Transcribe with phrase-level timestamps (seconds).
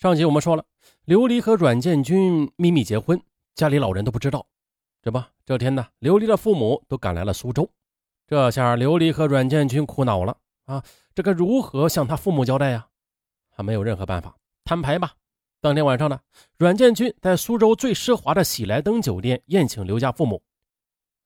[0.00, 0.64] 上集我们说了，
[1.04, 3.22] 琉璃和阮建军秘密结婚，
[3.54, 4.46] 家里老人都不知道。
[5.02, 7.70] 这不，这天呢，琉璃的父母都赶来了苏州。
[8.26, 10.34] 这下琉璃和阮建军苦恼了
[10.64, 10.82] 啊！
[11.14, 12.88] 这该如何向他父母交代呀？
[13.50, 14.34] 还没有任何办法，
[14.64, 15.12] 摊牌吧。
[15.60, 16.18] 当天晚上呢，
[16.56, 20.42] 阮建军在苏州最奢华的喜来登酒店宴请刘家父母。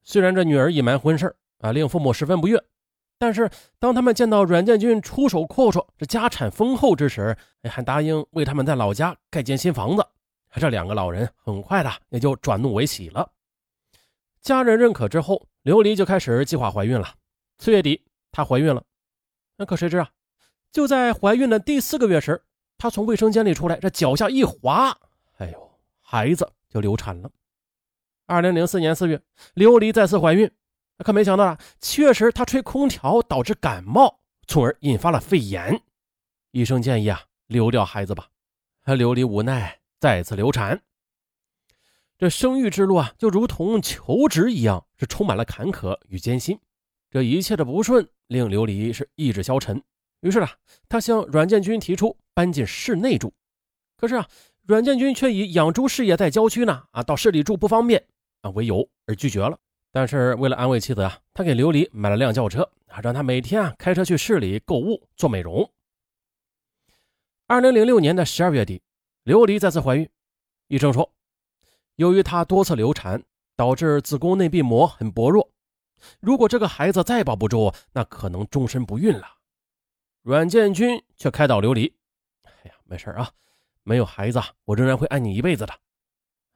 [0.03, 2.61] 虽然这女儿隐瞒婚事啊，令父母十分不悦。
[3.25, 3.49] 但是，
[3.79, 10.07] 当他们见到阮建军出手阔绰、这家产丰厚之时，还答应为他们在老家盖间新房子。
[10.57, 13.27] 这两个老人很快的也就转怒为喜了。
[14.43, 17.15] 家人认可之后，琉璃就开始计划怀孕了。
[17.59, 18.85] 四月底，她怀孕了。
[19.57, 20.11] 那可谁知啊，
[20.71, 22.43] 就在怀孕的第四个月时，
[22.77, 24.95] 她从卫生间里出来，这脚下一滑，
[25.39, 25.71] 哎呦，
[26.03, 27.31] 孩子就流产了。
[28.27, 29.19] 二零零四年四月，
[29.55, 30.51] 琉璃再次怀孕。
[30.99, 35.83] 可没想到啊，确实他吹空调导致感冒，从而引发了肺炎。
[36.53, 38.29] 医生建议啊，流掉孩子吧。
[38.85, 40.81] 琉璃无奈，再次流产。
[42.17, 46.59] 这生育之路啊，就如同求职一样，是充满了坎坷与艰辛。
[47.11, 49.83] 这一切的不顺，令琉璃是意志消沉。
[50.21, 50.53] 于是啊，
[50.89, 53.35] 他向阮建军提出搬进市内住。
[53.97, 54.29] 可是啊，
[54.63, 58.07] 阮建军却以养猪事业在郊区呢，啊，到市里住不方便
[58.43, 59.59] 啊为由而拒绝了。
[59.95, 65.71] 但是为了安慰妻子啊，他给琉璃买了辆轿车啊，让他每天啊开车去市里购物做美容。
[67.47, 68.83] 二零零六年的十二月底，
[69.25, 70.11] 琉璃再次怀孕，
[70.67, 71.09] 医生说，
[71.95, 73.23] 由于她多次流产，
[73.55, 75.49] 导致子宫内壁膜很薄弱，
[76.19, 79.25] 如果这个孩子再保不住，那可能终身不孕了。
[80.23, 81.93] 阮建军却开导琉璃
[82.43, 83.31] ：“哎呀，没事啊，
[83.85, 85.73] 没有孩子，我仍然会爱你一辈子的。”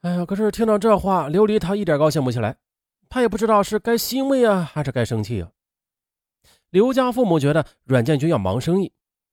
[0.02, 2.56] 哎呀，可是听到这话，琉璃她一点高兴不起来。
[3.08, 5.50] 他也不知道是该欣慰啊，还是该生气啊。
[6.70, 8.92] 刘家父母觉得阮建军要忙生意，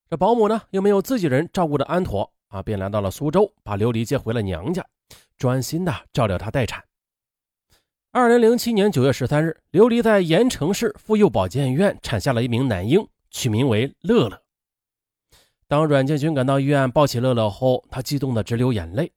[0.10, 4.86] 这保姆呢又没有自己人照顾的安妥啊，便来到了苏州，把琉璃接回了娘家，
[5.38, 6.84] 专心的照料她待产。
[8.12, 14.42] 二零零七年九月十三日，琉璃在盐城市妇幼保健院产下了一名男婴，取名为乐乐。
[15.68, 19.12] 当阮建军赶到医院抱起乐乐后，他激动的直流眼泪。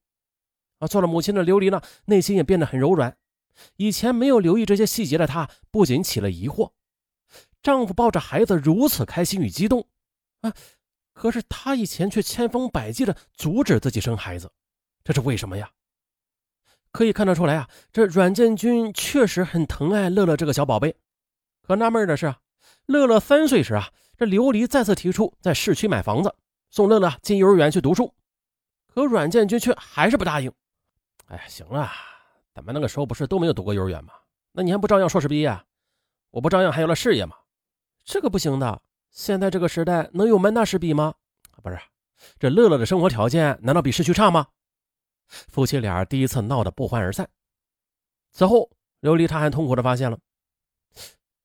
[0.80, 3.16] 啊，做了母亲的琉璃呢，内心也变得很柔软。
[3.76, 6.72] 以前没有留意这些细节的她，不仅起了疑惑：
[7.62, 9.86] 丈夫抱着孩子如此开心与激动，
[10.40, 10.52] 啊，
[11.12, 14.50] 可是她以前却千方百计的阻止自己生孩子，
[15.02, 15.70] 这是为什么呀？
[16.90, 20.96] 可以看得出来啊，这阮建军确实很疼爱乐乐这个小宝贝。
[21.60, 22.34] 可纳闷的是，
[22.86, 26.34] 乐乐三岁时啊，这琉璃再次提出在市区买房子，
[26.70, 28.14] 送乐乐进幼儿园去读书，
[28.86, 30.50] 可阮建军却还是不答应。
[31.26, 31.92] 哎，行了。
[32.58, 34.12] 咱们那个时候不是都没有读过幼儿园吗？
[34.50, 35.56] 那你还不照样硕士毕业？
[36.30, 37.36] 我不照样还有了事业吗？
[38.04, 38.82] 这个不行的。
[39.12, 41.14] 现在这个时代能有门大师比吗？
[41.62, 41.78] 不是，
[42.36, 44.48] 这乐乐的生活条件难道比市区差吗？
[45.28, 47.30] 夫妻俩第一次闹得不欢而散。
[48.32, 48.68] 此后，
[49.02, 50.18] 琉璃她还痛苦的发现了，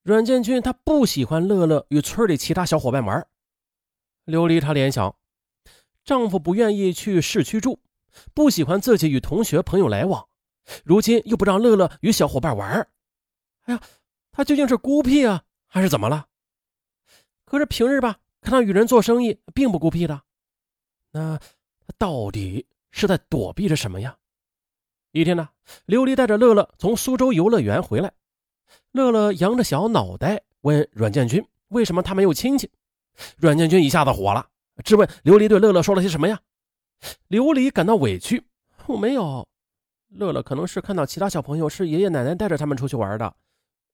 [0.01, 3.23] 阮建军他不喜欢乐乐与村里其他小伙伴玩。
[4.25, 5.15] 琉璃她联想，
[6.03, 7.79] 丈夫不愿意去市区住，
[8.33, 10.27] 不喜欢自己与同学朋友来往。
[10.83, 12.87] 如今又不让乐乐与小伙伴玩
[13.63, 13.81] 哎呀，
[14.31, 16.25] 他究竟是孤僻啊，还是怎么了？
[17.45, 20.21] 可是平日吧，看他与人做生意，并不孤僻的。
[21.11, 24.17] 那他到底是在躲避着什么呀？
[25.11, 25.47] 一天呢，
[25.85, 28.11] 琉璃带着乐乐从苏州游乐园回来，
[28.91, 32.69] 乐乐扬着小脑袋问阮建军：“为什么他没有亲戚？”
[33.37, 34.49] 阮建军一下子火了，
[34.83, 36.39] 质问琉璃对乐乐说了些什么呀？
[37.29, 38.43] 琉璃感到委屈
[38.87, 39.47] ：“我没有。”
[40.15, 43.35] 乐乐可能是看到其他小朋友是爷爷奶奶带着他们出去玩的，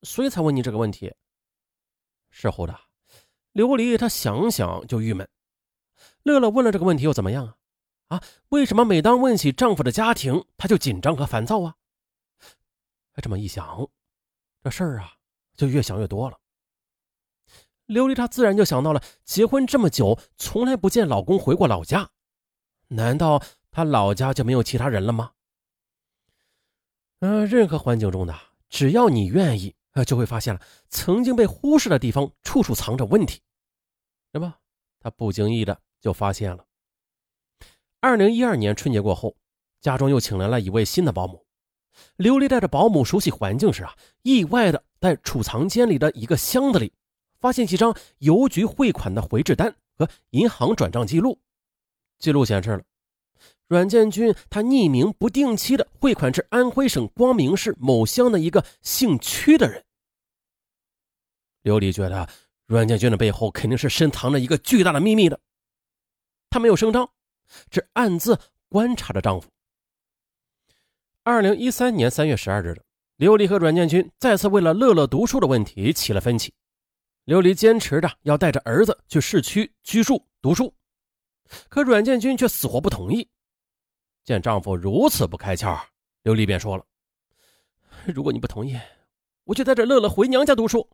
[0.04, 1.14] 所以才问你这个问题。
[2.30, 2.78] 事后的
[3.54, 5.28] 琉璃，她想想就郁闷。
[6.24, 7.46] 乐乐问了这个问题又怎么样
[8.08, 8.18] 啊？
[8.18, 11.76] 啊，为什么每当问起丈夫的家庭，她就紧张和烦躁啊？
[13.22, 13.90] 这么一想，
[14.64, 15.14] 这事儿啊
[15.56, 16.38] 就越想越多了。
[17.88, 22.10] 琉璃她自然就想到了，结婚这么久，从来不见老公回过老家，
[22.90, 23.42] 难道
[23.72, 25.32] 她老家就没有其他人了吗？
[27.20, 28.34] 嗯，任何环境中的，
[28.70, 33.42] 只要你愿意，啊，就会发现了曾经被忽视的地方，处处藏着问题，
[34.32, 34.58] 对吧？
[35.02, 36.66] 他不经意的就发现了。
[38.00, 39.36] 二零一二年春节过后，
[39.82, 41.46] 家中又请来了一位新的保姆。
[42.16, 46.94] 琉璃带着保姆熟悉环境时啊，意外的在储藏间里的一个箱子里，
[47.42, 51.38] 发现几张邮局汇款的回执单和银行转账记录。
[52.18, 52.84] 记录显示了。
[53.70, 59.86] 阮建军，他匿名不定期的汇款至安徽省光明市某乡的一个姓屈的人。
[61.62, 62.28] 刘丽觉得
[62.66, 65.40] 阮建军的背后肯定是深藏着一个巨大的秘密的。
[66.50, 67.08] 她没有声张，
[67.70, 68.40] 只暗自
[68.70, 69.48] 观察着丈夫。
[71.22, 72.84] 二零一三年三月十二日的，
[73.20, 76.52] 琉璃和阮建军再次为了乐乐读书的问题起了分歧。
[77.26, 80.74] 刘丽坚持着要带着儿子去市区居住读书，
[81.70, 83.30] 可阮建军却死活不同意。
[84.24, 85.80] 见丈夫如此不开窍，
[86.24, 86.86] 琉璃便说了
[88.14, 88.80] ：“如果你不同意，
[89.46, 90.90] 我就带着乐乐回娘家读书。”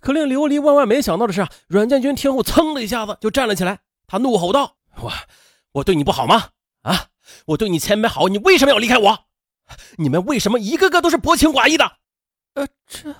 [0.00, 5.12] 可令琉璃万万没想到的是，阮建军听后噌的一下子就站了起来，他怒吼道：“我
[5.72, 6.50] 我对你不好吗？
[6.82, 7.10] 啊，
[7.46, 9.26] 我对你千般好，你为什么要离开我？
[9.98, 11.98] 你们为什么一个个都是薄情寡义的？”
[12.54, 13.14] 呃，这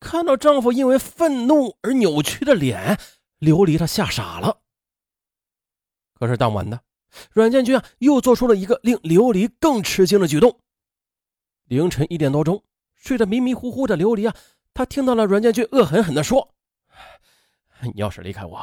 [0.00, 2.98] 看到丈夫因为愤怒而扭曲的脸，
[3.38, 4.60] 琉璃她吓傻了。
[6.14, 6.80] 可是当晚呢，
[7.32, 10.60] 阮建军啊又做出了一个令琉璃更吃惊的举动。
[11.64, 12.64] 凌晨一点多钟，
[12.94, 14.36] 睡得迷迷糊糊的琉璃啊。
[14.72, 16.54] 他听到了阮建军恶狠狠地说
[17.82, 18.60] ：“你要是离开我，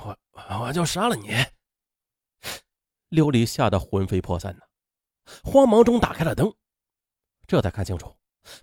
[0.00, 0.18] 我
[0.60, 1.28] 我就杀了你。”
[3.10, 4.62] 琉璃吓得魂飞魄散呢，
[5.44, 6.52] 慌忙中打开了灯，
[7.46, 8.14] 这才看清楚，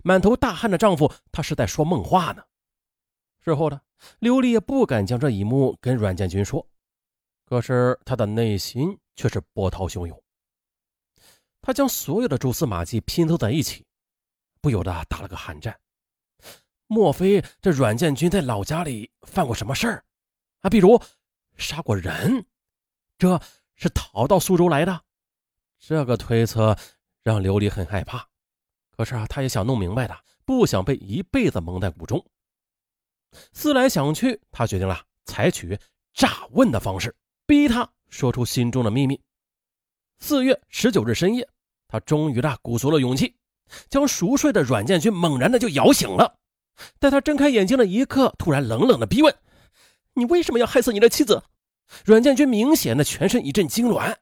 [0.02, 2.42] 满头大汗的丈夫他是在说梦话呢。
[3.44, 3.80] 事后呢，
[4.20, 6.68] 琉璃也不敢将这一幕跟阮建军说，
[7.46, 10.22] 可是他的内心却是波涛汹涌。
[11.62, 13.86] 他将所有的蛛丝马迹拼凑在一起，
[14.60, 15.78] 不由得打了个寒战。
[16.86, 20.04] 莫非这阮建军在老家里犯过什么事儿
[20.60, 20.70] 啊？
[20.70, 21.00] 比如
[21.56, 22.46] 杀过人，
[23.18, 23.40] 这
[23.74, 25.02] 是逃到苏州来的？
[25.78, 26.76] 这个推测
[27.22, 28.28] 让琉璃很害怕。
[28.90, 32.24] 可是啊，他也想弄明白的，不想被一辈子蒙在鼓中。
[33.52, 35.78] 思来想去，他决定了采取
[36.14, 37.14] 诈问的方式，
[37.46, 39.20] 逼他说出心中的秘密。
[40.18, 41.48] 四月十九日深夜，
[41.86, 43.36] 他终于的鼓足了勇气，
[43.88, 46.38] 将熟睡的阮建军猛然的就摇醒了。
[46.98, 49.34] 待他睁开眼睛的一刻，突然冷冷的逼问
[50.14, 51.42] ：“你为什么要害死你的妻子？”
[52.04, 54.16] 阮建军明显的全身一阵痉挛，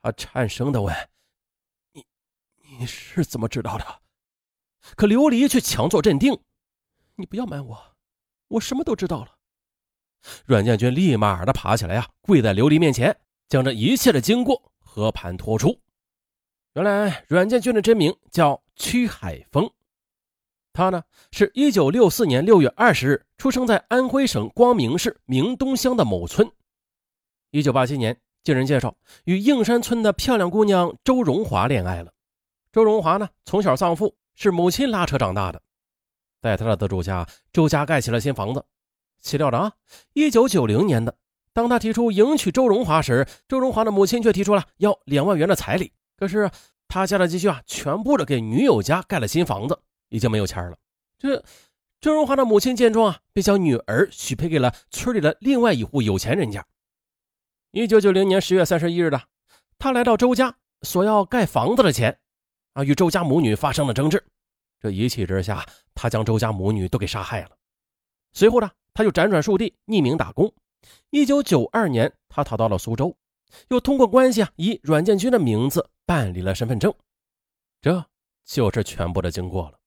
[0.00, 0.94] 他颤声的问
[1.92, 2.04] ：“你
[2.78, 4.02] 你是怎么知道的？”
[4.96, 6.40] 可琉璃却强作镇定
[7.16, 7.96] ：“你不要瞒我，
[8.48, 9.36] 我什么都知道了。”
[10.46, 13.16] 阮建军立马的爬起来呀，跪在琉璃面前，
[13.48, 15.78] 将这一切的经过和盘托出。
[16.74, 19.68] 原来阮建军的真名叫屈海峰。
[20.72, 21.02] 他呢，
[21.32, 26.48] 是一九六四年六月二十日出生在安徽省光明市明东乡的某村。
[27.50, 32.12] 一九八七年，经人介绍，与应山村的漂亮姑娘周荣华恋爱了。
[32.70, 35.60] 周荣华呢，从小丧父，是母亲拉扯长大的。
[36.40, 38.64] 在他的资助下，周家盖起了新房子。
[39.20, 39.72] 岂料的啊，
[40.12, 41.14] 一九九零年的，
[41.52, 45.92] 当他提出迎娶周荣华时，周荣华的母亲却提出了要两万元的彩礼。
[46.16, 46.50] 可是
[46.88, 49.78] 他家的积蓄啊，全部的给女友家盖了新房子。
[50.10, 50.76] 已经没有钱了。
[51.18, 51.40] 这
[52.00, 56.66] 周荣华的母亲见状啊，便将女儿许配给了村里的另外一户有钱人家。
[57.70, 59.22] 一九九零年十月三十一日的，
[59.78, 60.52] 他来到周家
[60.82, 62.18] 索要盖房子的钱，
[62.72, 64.20] 啊，与周家母女发生了争执。
[64.80, 65.64] 这一气之下，
[65.94, 67.50] 他将周家母女都给杀害了。
[68.32, 70.52] 随后呢，他就辗转数地，匿名打工。
[71.10, 73.16] 一九九二年，他逃到了苏州，
[73.68, 76.92] 又通过关系啊，以阮建军的名字办理了身份证。
[77.80, 78.04] 这
[78.44, 79.78] 就是全部的经过了。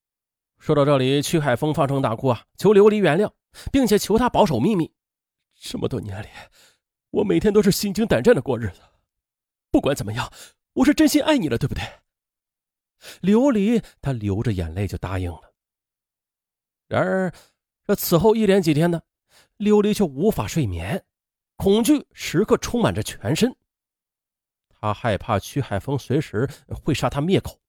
[0.60, 3.32] 说到这里，曲海峰放声大哭啊，求琉璃原谅，
[3.72, 4.94] 并且求他保守秘密。
[5.56, 6.28] 这么多年里，
[7.10, 8.82] 我每天都是心惊胆战的过日子。
[9.72, 10.32] 不管怎么样，
[10.74, 11.84] 我是真心爱你了，对不对？
[13.22, 15.54] 琉璃他流着眼泪就答应了。
[16.88, 17.34] 然而，
[17.86, 19.02] 这此后一连几天呢，
[19.58, 21.06] 琉璃却无法睡眠，
[21.58, 23.56] 恐惧时刻充满着全身。
[24.70, 26.50] 他害怕曲海峰随时
[26.84, 27.60] 会杀他灭口。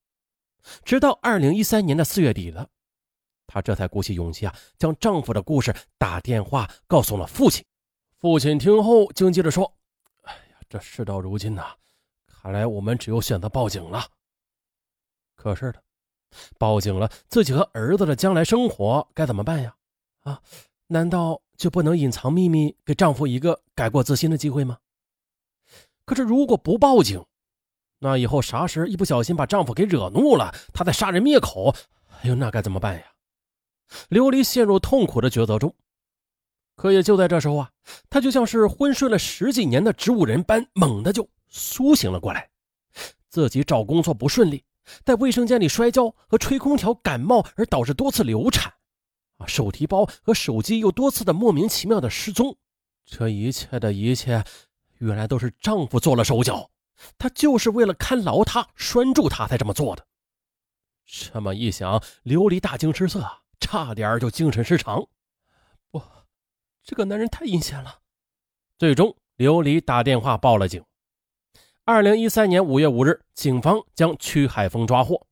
[0.85, 2.69] 直到二零一三年的四月底了。
[3.47, 7.65] 她这才鼓起勇气啊，将丈夫的故事打电话告诉了父亲。
[8.19, 9.71] 父亲听后惊急地说
[10.23, 11.75] ：“哎呀，这事到如今呐，
[12.27, 14.03] 看来我们只有选择报警了。
[15.37, 15.83] 可是的，
[16.59, 19.77] 报警了，自己和儿子的将来生活该怎么办呀？
[20.25, 20.43] 啊，
[20.89, 24.79] 难道就不能隐藏秘密，给丈夫一个改过自新的机会吗？
[26.05, 27.25] 可是如果不报警，
[27.99, 31.75] 那以后啥时一不小心把丈夫给惹怒了，他再杀人灭口，
[32.21, 33.03] 哎呦，那该怎么办呀？”
[34.11, 35.75] 琉璃陷入痛苦的抉择中，
[36.75, 37.71] 可也就在这时候啊，
[38.11, 42.49] 她就像是昏睡了十几年的植物人般，猛地就苏醒了过来。
[43.29, 44.65] 自己找工作不顺利，
[45.05, 48.73] 在卫生间里摔跤和吹空调感冒而导致多次流产，
[49.39, 52.57] 啊，手提包和手机又多次的莫名其妙的失踪。
[53.05, 54.45] 这一切的一切，
[54.99, 56.71] 原来都是丈夫做了手脚，
[57.19, 60.07] 他就是为了看牢她、拴住她才这么做的。
[61.05, 63.41] 这么一想，琉璃大惊失色。
[63.61, 65.09] 差点就精神失常，
[65.91, 66.03] 不，
[66.83, 68.01] 这个男人太阴险了。
[68.77, 70.85] 最终，琉璃打电话报了警。
[71.85, 75.27] 二零一三年五月五日，警方将曲海峰抓获。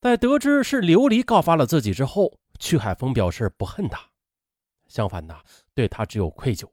[0.00, 4.00] 在得知是琉璃告发了自己之后，曲海峰表示不恨他，
[4.86, 5.38] 相反的，
[5.74, 6.68] 对他只有愧疚。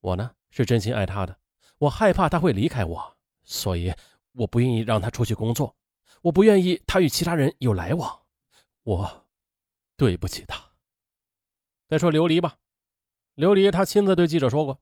[0.00, 1.36] 我呢是真心爱他的，
[1.78, 3.92] 我害怕他会离开我，所以
[4.32, 5.74] 我不愿意让他出去工作，
[6.22, 8.20] 我不愿意他与其他人有来往，
[8.82, 9.26] 我
[9.96, 10.62] 对不起他。
[11.88, 12.58] 再说琉璃吧，
[13.36, 14.80] 琉璃他亲自对记者说过，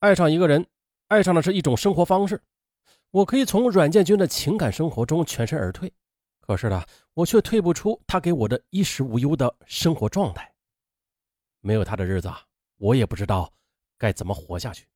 [0.00, 0.66] 爱上一个人，
[1.08, 2.42] 爱上的是一种生活方式。
[3.10, 5.92] 我可以从阮建军的情感生活中全身而退，
[6.42, 6.84] 可是呢，
[7.14, 10.52] 我却退不出他给我的衣食无忧的生活状态。
[11.60, 12.30] 没有他的日子，
[12.76, 13.50] 我也不知道
[13.96, 14.86] 该怎么活下去。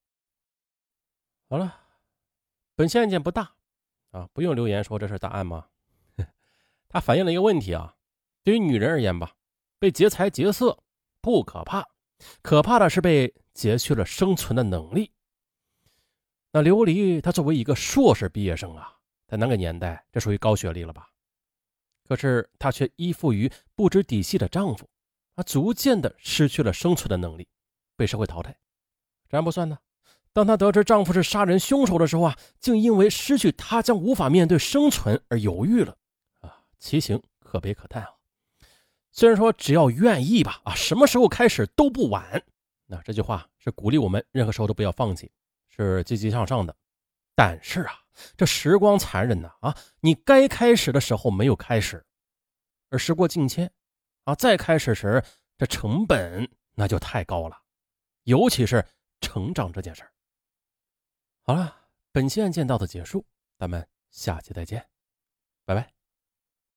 [1.48, 1.80] 好了，
[2.74, 3.54] 本期案件不大
[4.10, 5.68] 啊，不用留言说这是大案吗？
[6.90, 7.96] 它反映了一个问题啊，
[8.42, 9.32] 对于女人而言吧，
[9.78, 10.78] 被劫财劫色。
[11.22, 11.84] 不可怕，
[12.40, 15.12] 可怕的是被劫去了生存的能力。
[16.52, 21.10] 那琉璃，她作为一个硕士毕业生啊，在那个年代，这属于高学历了吧？
[22.08, 24.88] 可是她却依附于不知底细的丈夫，
[25.34, 27.46] 啊，逐渐的失去了生存的能力，
[27.96, 28.56] 被社会淘汰。
[29.28, 29.78] 然不算呢，
[30.32, 35.96] 当她得知丈夫是杀人凶手的时候啊，竟因为失去他将无法面对生存而犹豫了。
[36.40, 38.10] 啊，其情可悲可叹啊！
[39.10, 42.42] 虽然说只要愿意吧，啊，什么时候开始都不晚。
[42.86, 45.32] 那这句话是鼓励我们任何时候都不要放弃，
[45.68, 46.76] 是积极向上的。
[47.34, 47.94] 但是啊，
[48.36, 52.04] 这时光残忍呐，啊，你该开始的时候没有开始，
[52.90, 53.72] 而时过境迁，
[54.24, 55.22] 啊，再开始时
[55.58, 57.62] 这成本那就太高了，
[58.24, 58.86] 尤其是
[59.20, 60.02] 成长这件事。
[61.42, 63.26] 好了，本期案件到此结束，
[63.58, 64.88] 咱们下期再见，
[65.64, 65.95] 拜拜。